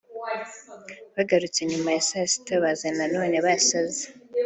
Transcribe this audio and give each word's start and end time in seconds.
Bagarutse 1.15 1.59
nyuma 1.71 1.89
ya 1.95 2.01
saa 2.09 2.29
sita 2.31 2.53
baza 2.63 2.87
noneho 3.13 3.41
basaze 3.47 4.03